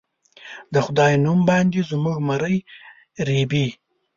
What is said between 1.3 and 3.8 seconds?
باندې زموږه مرۍ رېبي